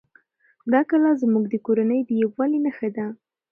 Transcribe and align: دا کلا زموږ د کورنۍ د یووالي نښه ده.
دا 0.71 0.81
کلا 0.89 1.11
زموږ 1.21 1.43
د 1.49 1.55
کورنۍ 1.65 1.99
د 2.05 2.11
یووالي 2.21 2.59
نښه 2.65 2.89
ده. 2.95 3.05